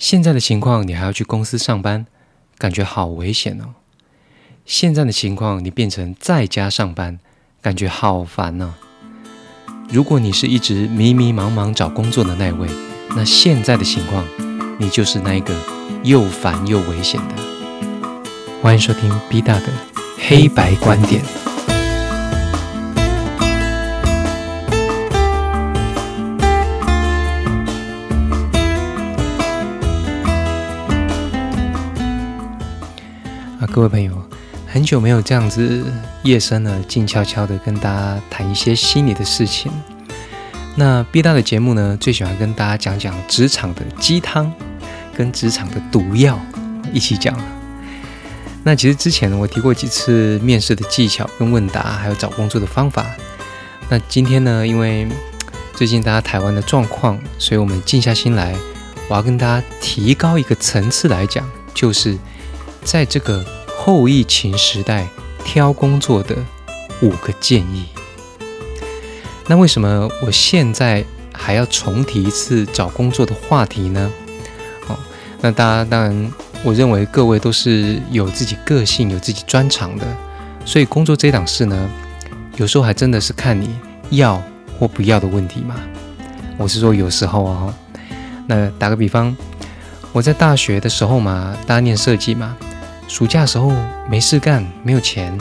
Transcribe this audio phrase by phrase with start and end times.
[0.00, 2.06] 现在的情况，你还要去公司上班，
[2.56, 3.74] 感觉好危险哦。
[4.64, 7.20] 现在的情况，你变成在家上班，
[7.60, 8.74] 感觉好烦呢。
[9.90, 12.66] 如果你是一直迷迷茫茫找工作的那位，
[13.10, 14.26] 那现在的情况，
[14.78, 15.54] 你就是那一个
[16.02, 17.34] 又烦又危险的。
[18.62, 19.66] 欢迎收听 B 大的
[20.16, 21.22] 黑白观点。
[33.72, 34.12] 各位朋友，
[34.66, 35.84] 很久没有这样子
[36.24, 39.70] 夜深了，静悄悄的跟大家谈一些心里的事情。
[40.74, 44.52] 那 B 大的节目呢，最喜欢跟大家讲讲职场的鸡汤
[45.16, 46.36] 跟职场的毒药，
[46.92, 47.38] 一起讲。
[48.64, 53.06] 那其实之前我提过几次面试的技巧跟问答，还有找工作的方法。
[53.88, 55.06] 那今天呢，因为
[55.74, 58.52] 最近大家台湾的状况，所以我们静下心来，
[59.08, 62.18] 我要跟大家提高一个层次来讲，就是。
[62.82, 63.44] 在这个
[63.82, 65.08] 后疫情时代
[65.42, 66.36] 挑工作的
[67.00, 67.86] 五个建议，
[69.46, 74.12] 那为什么我现在还要重提一次找工作的话题呢？
[74.86, 74.98] 哦，
[75.40, 80.06] 那大家当然，我认为各位都是有自己个性、有自己专长的，
[80.66, 81.90] 所以工作这档事呢，
[82.56, 83.74] 有时候还真的是看你
[84.10, 84.42] 要
[84.78, 85.76] 或不要的问题嘛。
[86.58, 87.74] 我是说有时候啊，
[88.46, 89.34] 那打个比方，
[90.12, 92.54] 我在大学的时候嘛，大家念设计嘛。
[93.10, 93.72] 暑假时候
[94.08, 95.36] 没事干，没有钱。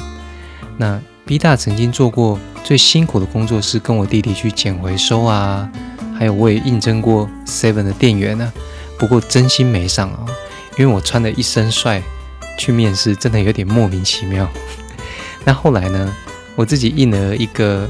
[0.75, 5.69] 那 B 大曾经做过最辛苦的工作是跟我弟弟去捡回收啊，
[6.17, 8.51] 还有我也应征过 Seven 的店员呢。
[8.97, 10.25] 不过真心没上啊，
[10.79, 12.01] 因为我穿的一身帅
[12.57, 14.49] 去面试，真的有点莫名其妙。
[15.45, 16.11] 那后来呢，
[16.55, 17.87] 我自己印了一个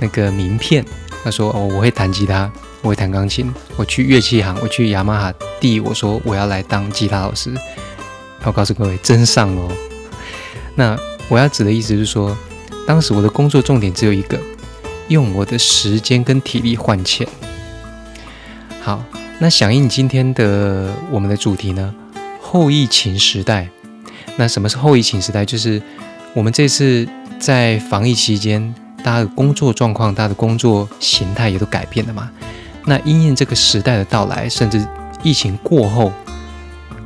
[0.00, 0.82] 那个名片，
[1.22, 7.52] 他说哦，我会弹吉他，我会弹钢琴，我去乐器行，我去雅马哈地，我说我要来当吉他老师。
[8.44, 9.70] 我告诉各位，真上哦。
[10.74, 10.98] 那
[11.28, 12.36] 我要指的意思是说，
[12.86, 14.38] 当时我的工作重点只有一个，
[15.08, 17.26] 用我的时间跟体力换钱。
[18.80, 19.04] 好，
[19.38, 21.94] 那响应今天的我们的主题呢？
[22.40, 23.68] 后疫情时代。
[24.36, 25.44] 那什么是后疫情时代？
[25.44, 25.80] 就是
[26.34, 27.06] 我们这次
[27.38, 32.30] 在防疫期间，大家的工作状况、大家的工作形态也都改变了嘛。
[32.86, 34.84] 那因应这个时代的到来，甚至
[35.22, 36.12] 疫情过后。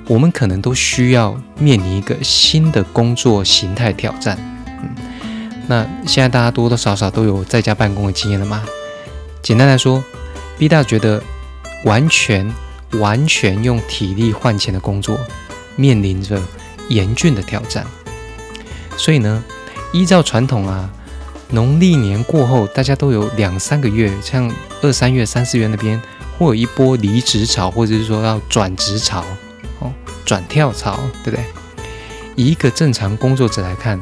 [0.09, 4.39] 我们可能都需要面临一个新的工作形态挑战。
[4.83, 4.89] 嗯，
[5.67, 8.62] 那现在大家多多少少都有在家办公的经验了吗？
[9.43, 10.03] 简单来说
[10.59, 11.22] ，B 大觉得
[11.84, 12.53] 完全
[12.93, 15.19] 完全用体力换钱的工作，
[15.75, 16.41] 面临着
[16.88, 17.84] 严峻的挑战。
[18.97, 19.43] 所以呢，
[19.93, 20.88] 依照传统啊，
[21.50, 24.53] 农历年过后，大家都有两三个月，像
[24.83, 26.00] 二三月、三四月那边，
[26.38, 29.25] 会有一波离职潮，或者是说要转职潮。
[30.26, 31.44] 转跳槽，对不对？
[32.34, 33.98] 以一个正常工作者来看，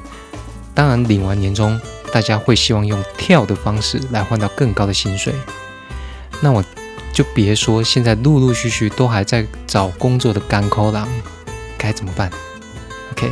[0.75, 1.81] 当然领完年终，
[2.13, 5.33] 大家会希望用跳的方式来换到更高的薪水。
[6.41, 6.65] 那我
[7.13, 11.07] 就别说现在陆陆续续都还在找工作的干扣郎，
[11.79, 12.29] 该怎么办
[13.13, 13.31] ？OK，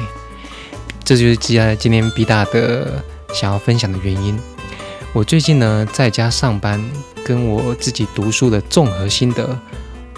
[1.02, 3.02] 这就是接下来今天 B 大的
[3.34, 4.38] 想要分享的原因。
[5.12, 6.80] 我最近呢在家上班，
[7.24, 9.58] 跟我自己读书的综合心得，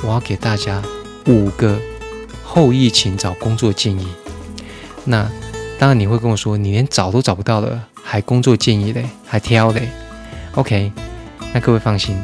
[0.02, 0.82] 我要给大家
[1.26, 1.80] 五个。
[2.54, 4.06] 后疫情找工作建议，
[5.04, 5.28] 那
[5.76, 9.88] 当然你会跟我说，你连找都找不到了，还工作建议嘞，还挑嘞。
[10.54, 10.92] OK，
[11.52, 12.16] 那各位放心，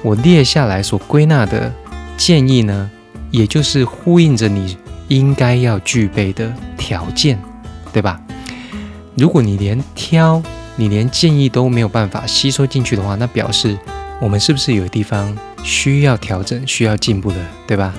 [0.00, 1.74] 我列下来所归纳的
[2.16, 2.88] 建议呢，
[3.32, 7.36] 也就是呼应着你应该要具备的条件，
[7.92, 8.20] 对吧？
[9.16, 10.40] 如果你连挑，
[10.76, 13.76] 你连建议都没有办法吸收进去的话，那表示
[14.20, 17.92] 我们是不是有地方需要调整、需要进步的，对吧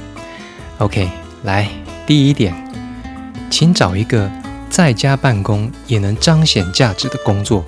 [0.77, 1.09] ？OK。
[1.43, 1.69] 来，
[2.05, 2.53] 第一点，
[3.49, 4.29] 请找一个
[4.69, 7.63] 在家办公也能彰显价值的工作。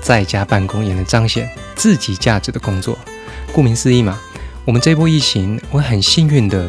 [0.00, 2.98] 在家办公也能彰显自己价值的工作，
[3.52, 4.18] 顾名思义嘛。
[4.64, 6.66] 我们这波疫情，我很幸运的，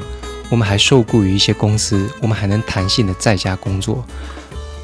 [0.50, 4.06] 我们还受雇于一些公司，我们还能弹性的在家工作。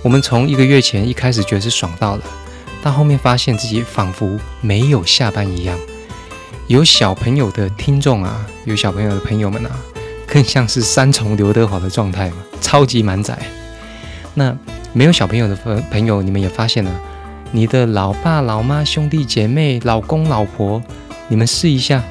[0.02, 2.24] 我们从一个月前一开始觉得是爽到了，
[2.82, 5.78] 到后面发现自己仿佛没有下班一样。
[6.68, 9.72] 有小朋友的听众啊，有小朋友的朋友们啊。
[10.32, 13.38] 更像是三重刘德华的状态嘛，超级满载。
[14.36, 14.56] 那
[14.94, 16.92] 没有小朋友的朋朋友，你们也发现了，
[17.52, 20.82] 你的老爸老妈、兄弟姐妹、老公老婆，
[21.28, 22.04] 你们试一下，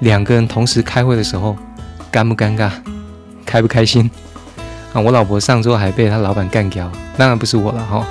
[0.00, 1.56] 两个人同时开会的时候，
[2.10, 2.70] 尴不尴尬，
[3.44, 4.10] 开不开心？
[4.92, 8.06] 啊，我老婆上周还被她老板干掉， 当然不是我了哈。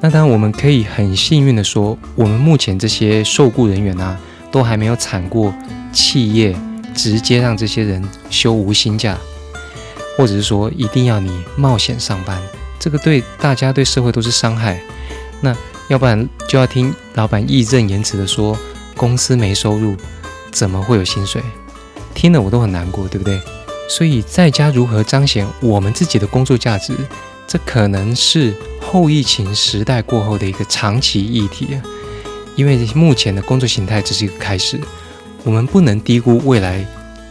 [0.00, 4.18] 那当然，我们可以很幸运的说，我们目前这些受雇人员啊，
[4.50, 5.54] 都还没有产过
[5.92, 6.56] 企业。
[6.98, 9.16] 直接让这些人休无薪假，
[10.16, 12.42] 或者是说一定要你冒险上班，
[12.80, 14.82] 这个对大家对社会都是伤害。
[15.40, 15.56] 那
[15.88, 18.58] 要不然就要听老板义正言辞的说，
[18.96, 19.96] 公司没收入，
[20.50, 21.40] 怎么会有薪水？
[22.14, 23.40] 听了我都很难过，对不对？
[23.88, 26.92] 所以在家如何彰显我们自己的工作价值，
[27.46, 31.82] 这可能是后疫情时代过后的一个长期议题啊。
[32.56, 34.80] 因为目前的工作形态只是一个开始，
[35.48, 36.84] 我们不能低估未来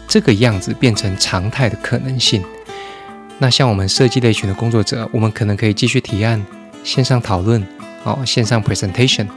[0.07, 2.43] 这个样子变成常态的可能性。
[3.37, 6.43] 那像我们设计类群的工作者，我们可能可以继续提案、
[6.83, 7.63] 线上讨论、
[8.03, 9.27] 哦线上 presentation。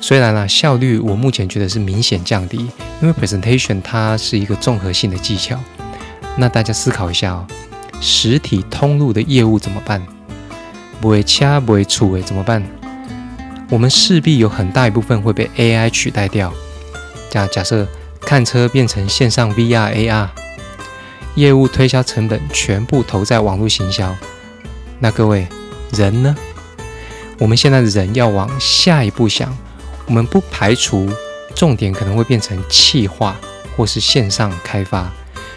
[0.00, 2.68] 虽然呢效率我目前觉得是明显降低，
[3.00, 5.56] 因为 presentation 它是一个综合性的技巧。
[6.36, 7.46] 那大家思考一下哦，
[8.00, 10.04] 实体通路的业务怎么办？
[11.00, 12.60] 不会掐不会触诶，怎么办？
[13.70, 16.52] 我们势必有很大一部分会被 AI 取代掉。
[17.32, 17.88] 假假设
[18.20, 20.28] 看车变成线上 VR、AR，
[21.34, 24.14] 业务推销成本全部投在网络行销，
[24.98, 25.48] 那各位
[25.92, 26.36] 人呢？
[27.38, 29.56] 我们现在的人要往下一步想，
[30.04, 31.10] 我们不排除
[31.54, 33.34] 重点可能会变成气化
[33.74, 35.10] 或是线上开发，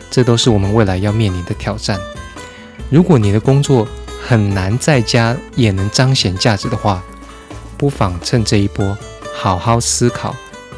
[0.10, 2.00] 这都是我们未来要面临的挑战。
[2.90, 3.86] 如果你的工作
[4.26, 7.04] 很难在家也能彰显价值的话，
[7.78, 8.98] 不妨趁这一波
[9.34, 10.34] 好好思考，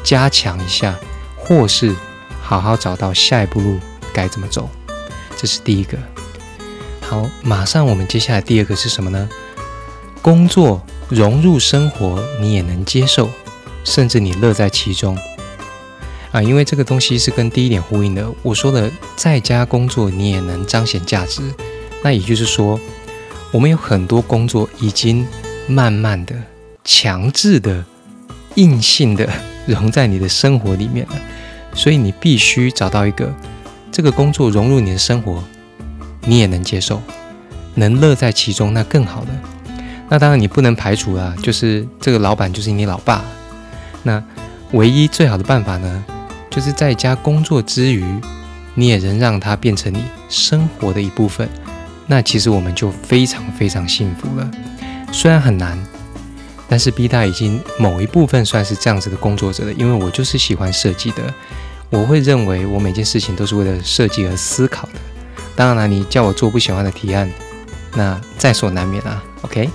[0.08, 0.98] 加强一下，
[1.36, 1.94] 或是
[2.40, 3.78] 好好找到下一步路
[4.10, 4.66] 该怎么走。
[5.36, 5.98] 这是第一个。
[7.02, 9.28] 好，马上我们接下来第二个是什么呢？
[10.22, 13.30] 工作融入生活，你也能接受，
[13.84, 15.14] 甚至你乐在其中
[16.32, 16.42] 啊！
[16.42, 18.26] 因为这个东西是跟第一点呼应的。
[18.42, 21.42] 我说的在家工作，你也能彰显价值。
[22.02, 22.80] 那也就是说，
[23.52, 25.26] 我们有很多工作已经
[25.66, 26.34] 慢慢的。
[26.82, 27.84] 强制的、
[28.54, 29.28] 硬性的
[29.68, 31.12] 融在你的生活里面了，
[31.74, 33.32] 所以你必须找到一个
[33.92, 35.44] 这个工作融入你的生活，
[36.22, 37.02] 你也能接受，
[37.74, 39.30] 能乐在其中，那更好的。
[40.08, 43.22] 那当然你不能排除啊，就是这个老板就是你老爸。
[44.02, 44.22] 那
[44.72, 46.04] 唯一最好的办法呢，
[46.50, 48.04] 就是在家工作之余，
[48.74, 51.48] 你也能让他变成你生活的一部分。
[52.06, 54.50] 那其实我们就非常非常幸福了，
[55.12, 55.78] 虽然很难。
[56.68, 61.32] 但是 B 大已经某一部分算是这样子的工作者了，因为我就是喜欢设计的，
[61.88, 65.00] 我会认为我每件事情都是为了设计而思考的。
[65.56, 67.30] 当然了，你叫我做不喜欢的提案，
[67.94, 69.24] 那在所难免啊。
[69.42, 69.70] OK，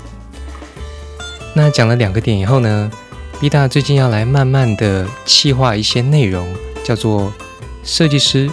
[1.56, 2.92] 那讲了两个点以后呢
[3.40, 6.48] ，B 大最近要来慢慢的细化一些内容，
[6.84, 7.34] 叫做
[7.84, 8.48] 设计师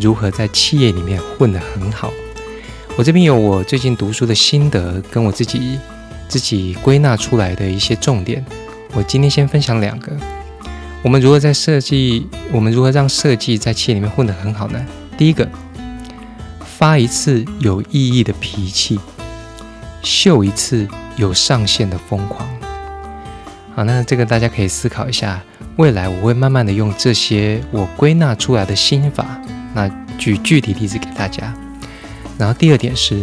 [0.00, 2.10] 如何在企业里面混得很好。
[2.96, 5.78] 我这边有我最近读书的心得，跟我自己。
[6.28, 8.44] 自己归纳出来的一些重点，
[8.92, 10.12] 我今天先分享两个。
[11.02, 12.28] 我们如何在设计？
[12.52, 14.86] 我们如何让设计在企业里面混得很好呢？
[15.18, 15.48] 第一个，
[16.64, 19.00] 发一次有意义的脾气，
[20.02, 20.86] 秀一次
[21.16, 22.48] 有上限的疯狂。
[23.74, 25.42] 好，那这个大家可以思考一下。
[25.76, 29.40] 未来我会慢慢的用这些我归纳出来的心法，
[29.74, 29.88] 那
[30.18, 31.52] 举具体例子给大家。
[32.38, 33.20] 然后第二点是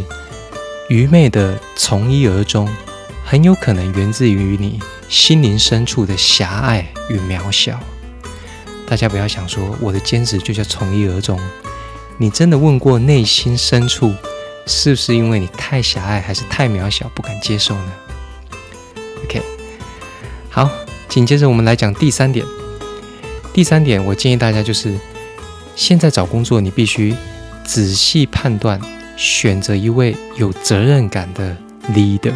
[0.89, 2.67] 愚昧的从一而终。
[3.29, 7.79] 很有可能源自于你心灵深处的狭隘与渺小。
[8.87, 11.39] 大家不要想说我的坚持就叫从一而终。
[12.17, 14.11] 你真的问过内心深处，
[14.65, 17.91] 是不是因为你太狭隘，还是太渺小，不敢接受呢
[19.23, 19.43] ？OK，
[20.49, 20.67] 好，
[21.07, 22.43] 紧接着我们来讲第三点。
[23.53, 24.97] 第三点，我建议大家就是，
[25.75, 27.15] 现在找工作，你必须
[27.63, 28.81] 仔细判断，
[29.15, 31.55] 选择一位有责任感的
[31.93, 32.33] leader。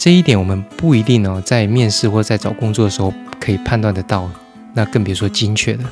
[0.00, 4.30] 这一点我们不一定哦，在面试或在找工作的时候可以判断得到，
[4.72, 5.84] 那更别说精确的。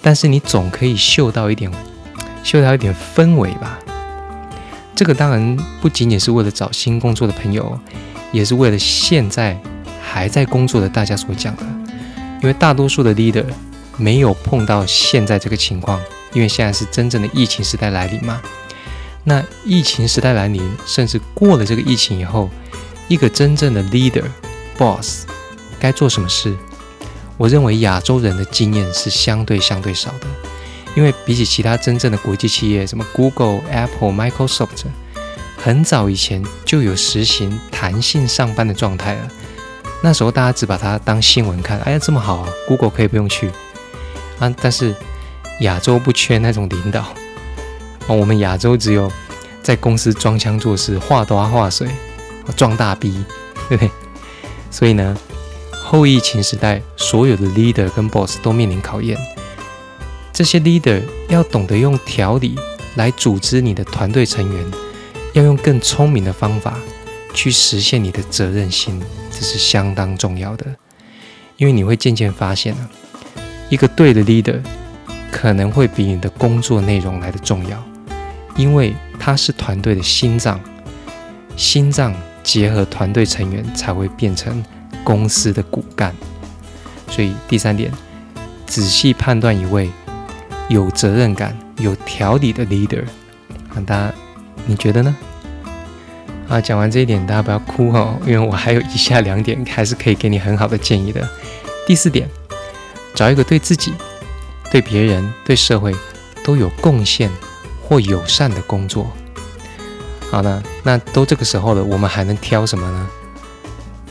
[0.00, 1.70] 但是你总可以嗅到一点，
[2.42, 3.78] 嗅到一点氛围吧。
[4.96, 7.78] 这个当然不仅仅是为了找新工作的朋友，
[8.32, 9.60] 也是为了现在
[10.00, 11.62] 还在工作的大家所讲的。
[12.40, 13.44] 因为大多数的 leader
[13.98, 16.00] 没有碰到现在这个情况，
[16.32, 18.40] 因为现在是真正的疫情时代来临嘛。
[19.24, 22.48] 那疫情时代来临，甚至过了这个疫情以后。
[23.12, 24.24] 一个真正的 leader
[24.78, 25.26] boss
[25.78, 26.56] 该做什么事？
[27.36, 30.26] 我认为亚洲人的经验是相对相对少的，
[30.94, 34.84] 因为比起其他真正的国际企业，什么 Google、Apple、Microsoft，
[35.58, 39.28] 很早以前就有实行弹性上班的状态了。
[40.00, 43.50] 那时候大家只把它当新闻看，哎呀这么好啊，Google 可以不用去
[44.38, 44.50] 啊。
[44.62, 44.94] 但是
[45.60, 49.12] 亚洲不缺那种领导啊，我们亚洲只有
[49.62, 51.86] 在公司装腔作势、画多画水。
[52.56, 53.24] 壮大逼，
[53.68, 53.90] 对不对？
[54.70, 55.16] 所以呢，
[55.84, 59.18] 后疫情时代，所有的 leader 跟 boss 都面临考验。
[60.32, 62.58] 这些 leader 要懂得用条理
[62.96, 64.64] 来组织你的团队成员，
[65.34, 66.78] 要用更聪明的方法
[67.34, 70.64] 去实现你的责任心，这是相当重要的。
[71.58, 72.90] 因为你会渐渐发现啊，
[73.68, 74.58] 一个对的 leader
[75.30, 77.82] 可能会比你的工作内容来的重要，
[78.56, 80.58] 因为他是团队的心脏，
[81.56, 84.64] 心脏结合团队成员才会变成
[85.04, 86.14] 公司的骨干。
[87.08, 87.92] 所以第三点，
[88.66, 89.90] 仔细判断一位。
[90.68, 93.02] 有责任感、有条理的 leader，
[93.74, 94.14] 啊，大家
[94.64, 95.14] 你觉得呢？
[96.48, 101.28] 啊，讲完这一点，大家不要哭哦，因为我还有以下两点，还是可以给你很好的建议的。
[101.86, 102.26] 第四点，
[103.12, 103.92] 找一个对自己、
[104.70, 105.92] 对别人、对社会
[106.42, 107.30] 都有贡献
[107.82, 109.12] 或友善的工作。
[110.32, 113.08] 好的，那都这个时候了，我们还能挑什么呢？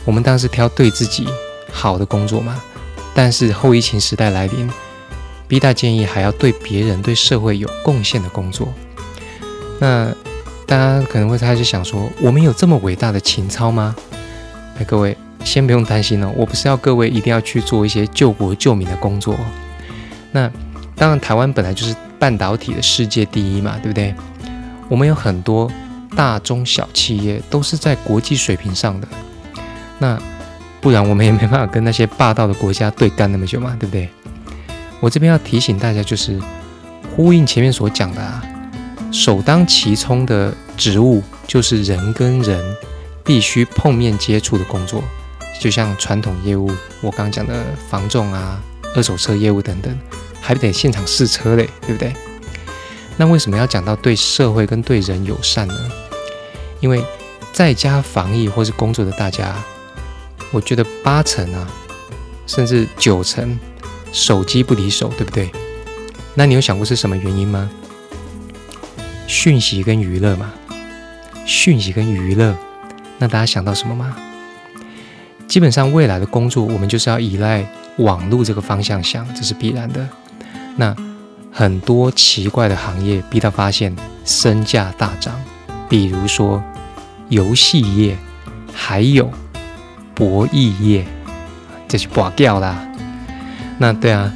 [0.04, 1.26] 我们当时挑对自己
[1.72, 2.62] 好的工作嘛。
[3.12, 4.70] 但是后疫情时代来临。
[5.48, 8.72] B 大建议还要对别人、对社会有贡献的工作。
[9.80, 10.10] 那
[10.64, 13.94] 大家可能会开始想说：我们有这么伟大的情操吗？
[14.78, 15.14] 哎，各位
[15.44, 19.36] 先不用担心哦，我不是要各位一定要去做一些救国救民的工作。
[20.30, 20.48] 那
[20.94, 24.14] 当然，台湾本来就是半导体的世界第一嘛，对不对？
[24.88, 25.70] 我们有很多
[26.16, 29.08] 大中小企业都是在国际水平上的。
[29.98, 30.20] 那
[30.80, 34.08] 不然我们也没办法跟那些霸道的国家对干那么久嘛，对不对？
[35.00, 36.40] 我这边要提醒大家，就是
[37.14, 38.42] 呼应前面所讲的啊，
[39.12, 42.60] 首当其冲的职务就是人跟人
[43.24, 45.02] 必须碰面接触的工作，
[45.60, 48.60] 就像传统业务，我刚讲的房仲啊、
[48.96, 49.96] 二手车业务等等，
[50.40, 52.12] 还得现场试车嘞，对不对？
[53.16, 55.74] 那为什么要讲到对社会跟对人友善呢？
[56.82, 57.02] 因为
[57.54, 59.54] 在家防疫或是工作的大家，
[60.50, 61.66] 我觉得八成啊，
[62.46, 63.58] 甚至九成。
[64.12, 65.50] 手机不离手，对不对？
[66.34, 67.70] 那你有想过是什么原因吗？
[69.26, 70.52] 讯息跟娱乐嘛，
[71.46, 72.54] 讯息跟娱乐，
[73.18, 74.14] 那大家想到什么吗？
[75.48, 80.06] 基本上未来的工作，我们就是要依赖网络这个方向想，这是必然的。
[80.76, 80.94] 那
[81.50, 83.96] 很多奇怪的行业逼他发现
[84.26, 85.42] 身价大涨，
[85.88, 86.62] 比如说
[87.32, 88.14] 游戏业，
[88.74, 89.32] 还有
[90.14, 91.06] 博弈业，
[91.88, 92.86] 这就挂掉啦。
[93.78, 94.30] 那对啊，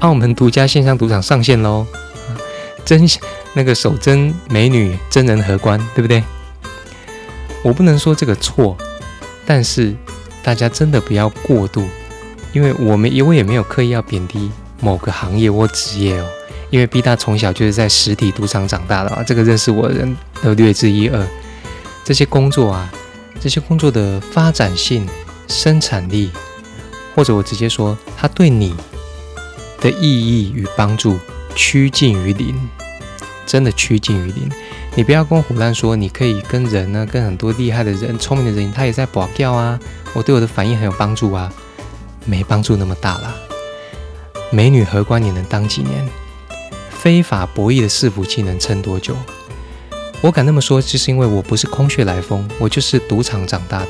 [0.00, 1.86] 澳门独家线上赌场上线喽！
[2.84, 3.08] 真
[3.54, 6.20] 那个守真美女真人荷官，对不对？
[7.62, 8.76] 我不能说这个错，
[9.46, 9.94] 但是
[10.42, 11.86] 大家真的不要过度，
[12.52, 16.26] 因为我们我也没有刻意要贬低某个行业或职业哦。
[16.70, 21.24] 因为 B 大从小就是在实体赌场长大的啊，这个认识我的人都略知一二。
[22.12, 22.92] 这些工作啊，
[23.40, 25.08] 这些工作的发展性、
[25.48, 26.30] 生产力。
[27.16, 28.76] 或者我直接说，它对你
[29.80, 31.18] 的意义与帮助
[31.54, 32.54] 趋近于零，
[33.46, 34.46] 真的趋近于零。
[34.94, 39.80] 你不要跟我胡乱说，你可以跟人呢，跟很多厉害的人、聪明的人，他也在保钓啊。
[40.12, 41.50] 我对我的反应很有帮助啊，
[42.26, 43.34] 没帮助那么大啦。
[44.50, 46.06] 美女荷官你能当几年？
[46.90, 49.16] 非法博弈的伺服器能撑多久？
[50.22, 53.88] 我敢那么说，就是因为我不是空穴来风，我就是赌场长大的。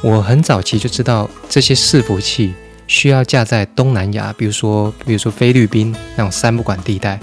[0.00, 2.54] 我很早期就知道这些伺服器
[2.86, 7.20] 需要架在东南亚，比如说，比如说菲律宾那种三不管地带，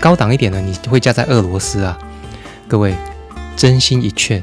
[0.00, 1.98] 高档一点的你会架在俄罗斯啊。
[2.66, 2.94] 各位，
[3.54, 4.42] 真心一劝，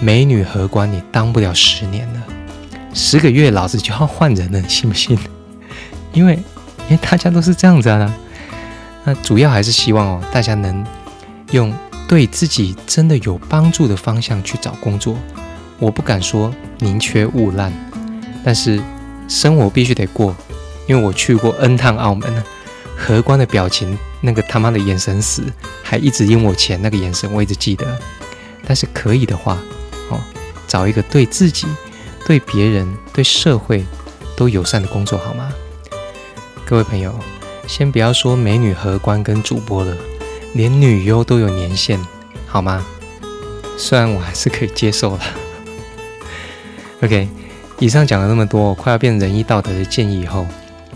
[0.00, 2.22] 美女荷官你当不了十年了，
[2.92, 5.16] 十个月老子就要换人了，你信不信？
[6.12, 6.34] 因为，
[6.88, 8.12] 因为大家都是这样子啊。
[9.04, 10.84] 那主要还是希望哦，大家能
[11.52, 11.72] 用
[12.08, 15.16] 对自己真的有帮助的方向去找工作。
[15.78, 17.70] 我不敢说宁缺毋滥，
[18.42, 18.82] 但是
[19.28, 20.34] 生活必须得过，
[20.86, 22.42] 因为我去过 N 趟澳门了。
[22.96, 25.44] 荷官的表情，那个他妈的眼神死，
[25.84, 27.86] 还一直应我钱那个眼神，我一直记得。
[28.66, 29.56] 但是可以的话，
[30.10, 30.18] 哦，
[30.66, 31.68] 找一个对自己、
[32.26, 33.84] 对别人、对社会
[34.34, 35.52] 都友善的工作，好吗？
[36.66, 37.14] 各位朋友，
[37.68, 39.96] 先不要说美女荷官跟主播了，
[40.54, 41.98] 连女优都有年限，
[42.46, 42.84] 好吗？
[43.76, 45.20] 虽然我还是可以接受了。
[47.02, 47.28] OK，
[47.78, 50.46] 以上讲了那么多快要变仁义道德的建议以后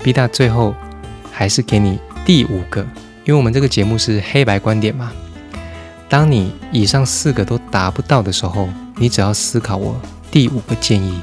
[0.02, 0.74] ，B 大最后
[1.30, 2.80] 还是给你第五个，
[3.24, 5.12] 因为我们这个节目是黑白观点嘛。
[6.08, 11.22] 当你以上四个都达不到的时候，你只要思考我第五个建议，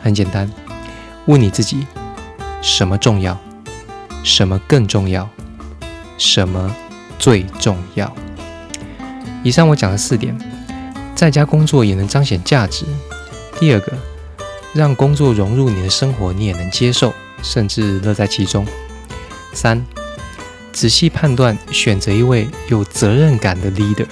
[0.00, 0.50] 很简单，
[1.26, 1.86] 问你自己：
[2.62, 3.36] 什么重要？
[4.22, 5.28] 什么更重要？
[6.16, 6.74] 什么
[7.20, 8.12] 最重要？
[9.44, 10.36] 以上我讲了四点，
[11.14, 12.84] 在家工作也能彰显价值。
[13.60, 13.92] 第二个。
[14.72, 17.12] 让工作融入你的生活，你也能接受，
[17.42, 18.64] 甚至乐在其中。
[19.52, 19.84] 三，
[20.72, 24.06] 仔细判断，选择一位有责任感的 leader。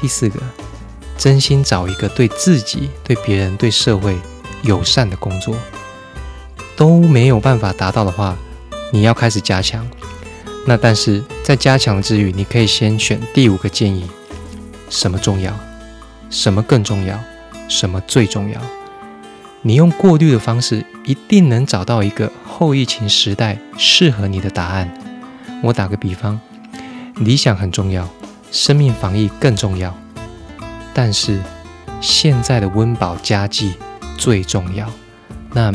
[0.00, 0.40] 第四个，
[1.18, 4.16] 真心找一个对自己、对别人、对社会
[4.62, 5.54] 友善的工作。
[6.74, 8.34] 都没有办法达到的话，
[8.90, 9.86] 你要开始加强。
[10.66, 14.04] 那但是在加强之余，你可以先选第五个建议：
[14.90, 15.56] 什么重要？
[16.28, 17.18] 什么更重要？
[17.68, 18.60] 什么最重要？
[19.62, 24.92] 你用过滤的方式，一定能找到一个后疫情时代适合你的答案。
[25.62, 26.40] 我打个比方，
[27.16, 28.08] 理想很重要，
[28.50, 29.96] 生命防疫更重要，
[30.92, 31.40] 但是
[32.00, 33.74] 现在的温饱家计
[34.18, 34.90] 最重要。
[35.52, 35.72] 那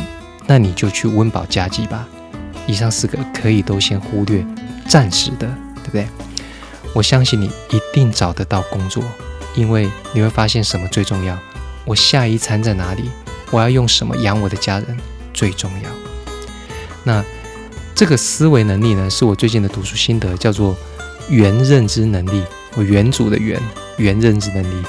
[0.47, 2.07] 那你就去温饱家计吧。
[2.67, 4.45] 以上四个可以都先忽略，
[4.91, 6.05] 暂时的，对不对？
[6.93, 9.01] 我相信你一定找得到工作，
[9.55, 11.39] 因为你会发现什么最重要。
[11.85, 13.09] 我下一餐在哪里？
[13.51, 14.97] 我要用什么养我的家人
[15.33, 15.89] 最重要。
[17.05, 17.23] 那
[17.95, 20.75] 这个思维能力呢，是我最近的读书心得，叫做
[21.29, 22.43] 原认知能力。
[22.75, 23.57] 我原主的原
[23.95, 24.85] 原认知能力，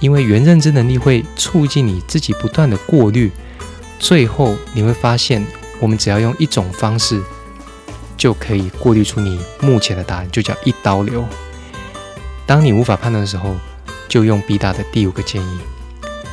[0.00, 3.30] 因为原认知能力会促进你自己不断的过滤，
[4.00, 5.46] 最后你会发现，
[5.78, 7.22] 我们只要用一种方式
[8.18, 11.24] 就可以过滤出你目前的答案，就叫一刀流。
[12.44, 13.56] 当你无法判断的时候，
[14.08, 15.58] 就用 B 大的第五个建议。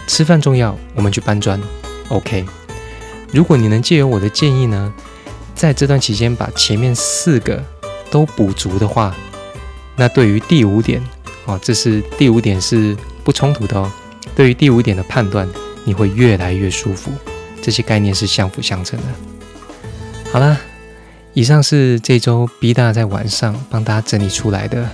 [0.08, 1.62] 吃饭重要，我们去搬砖
[2.10, 2.46] ，OK。
[3.32, 4.94] 如果你能借由我的建议呢，
[5.54, 7.64] 在这段期间把前面四个
[8.10, 9.16] 都补足的话，
[9.96, 11.02] 那对于第五点，
[11.46, 13.92] 哦，这是第五点是不冲突的哦。
[14.36, 15.48] 对于第五点的判断，
[15.84, 17.12] 你会越来越舒服，
[17.62, 19.06] 这些概念是相辅相成的。
[20.32, 20.60] 好了，
[21.36, 24.90] 以上是这周 B 大在晚上帮大家整理出来的，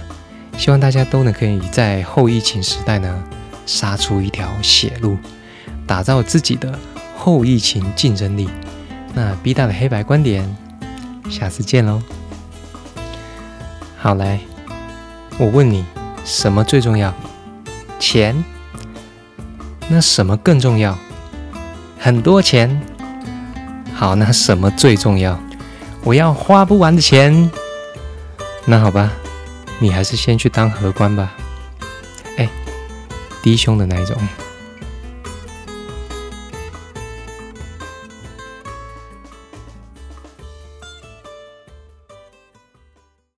[0.57, 3.24] 希望大家都能可以在后疫情时代呢。
[3.67, 5.19] 杀出一条血路，
[5.86, 6.77] 打造自己的
[7.15, 8.50] 后疫情竞争力。
[9.13, 10.43] 那 B 大的黑白观点，
[11.29, 12.01] 下次见喽。
[13.95, 14.39] 好来，
[15.38, 15.86] 我问你，
[16.25, 17.13] 什么最重要？
[17.99, 18.43] 钱？
[19.88, 20.97] 那什么更重要？
[21.99, 22.82] 很多钱？
[23.93, 25.39] 好，那什么最重要？
[26.03, 27.49] 我要花不完的钱。
[28.65, 29.11] 那好吧，
[29.79, 31.33] 你还是先去当荷官吧。
[32.37, 32.47] 哎
[33.41, 34.15] 低胸的那一种。